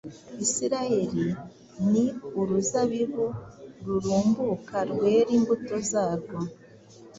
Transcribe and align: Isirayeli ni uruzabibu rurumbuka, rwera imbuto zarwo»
Isirayeli 0.45 1.27
ni 1.91 2.05
uruzabibu 2.39 3.25
rurumbuka, 3.85 4.77
rwera 4.91 5.31
imbuto 5.37 5.75
zarwo» 5.89 6.37